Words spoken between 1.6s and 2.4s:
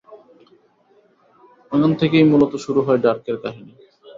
এখান থেকেই